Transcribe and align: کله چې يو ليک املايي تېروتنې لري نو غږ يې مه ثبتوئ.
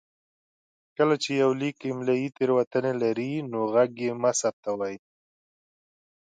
کله 0.97 1.15
چې 1.23 1.31
يو 1.41 1.51
ليک 1.61 1.77
املايي 1.91 2.27
تېروتنې 2.37 2.93
لري 3.03 3.31
نو 3.51 3.59
غږ 3.73 3.91
يې 4.05 4.11
مه 4.21 4.31
ثبتوئ. 4.39 4.95